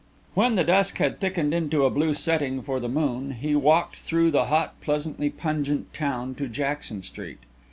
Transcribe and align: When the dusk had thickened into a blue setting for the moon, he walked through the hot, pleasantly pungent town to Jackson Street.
When 0.33 0.55
the 0.55 0.63
dusk 0.63 0.97
had 0.97 1.19
thickened 1.19 1.53
into 1.53 1.85
a 1.85 1.91
blue 1.91 2.15
setting 2.15 2.63
for 2.63 2.79
the 2.79 2.89
moon, 2.89 3.33
he 3.33 3.53
walked 3.55 3.97
through 3.97 4.31
the 4.31 4.45
hot, 4.45 4.81
pleasantly 4.81 5.29
pungent 5.29 5.93
town 5.93 6.33
to 6.37 6.47
Jackson 6.47 7.03
Street. 7.03 7.37